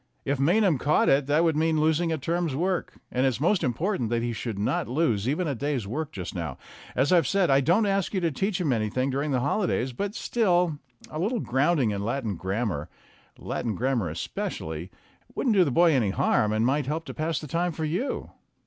If 0.25 0.39
Maynham 0.39 0.79
caught 0.79 1.09
it 1.09 1.27
that 1.27 1.43
would 1.43 1.55
mean 1.55 1.79
losing 1.79 2.11
a 2.11 2.17
term's 2.17 2.55
work 2.55 2.95
and 3.11 3.23
it's 3.23 3.39
most 3.39 3.63
important 3.63 4.09
that 4.09 4.23
he 4.23 4.33
should 4.33 4.57
not 4.57 4.87
lose 4.87 5.29
even 5.29 5.47
a 5.47 5.53
day's 5.53 5.85
work 5.85 6.11
just 6.11 6.33
now. 6.33 6.57
As 6.95 7.11
I 7.11 7.21
said, 7.21 7.51
I 7.51 7.61
don't 7.61 7.85
ask 7.85 8.11
you 8.15 8.19
to 8.21 8.31
teach 8.31 8.59
him 8.59 8.73
anything 8.73 9.11
during 9.11 9.29
the 9.29 9.41
holidays, 9.41 9.93
but 9.93 10.15
still 10.15 10.79
a 11.11 11.19
little 11.19 11.39
grounding 11.39 11.91
in 11.91 12.03
Latin 12.03 12.35
grammar 12.35 12.89
Latin 13.37 13.75
gram 13.75 13.99
mar 13.99 14.09
especially 14.09 14.89
wouldn't 15.35 15.55
do 15.55 15.63
the 15.63 15.69
boy 15.69 15.91
any 15.91 16.09
harm, 16.09 16.51
and 16.51 16.65
might 16.65 16.87
help 16.87 17.05
to 17.05 17.13
pass 17.13 17.37
the 17.37 17.45
time 17.45 17.71
for 17.71 17.85
you." 17.85 18.31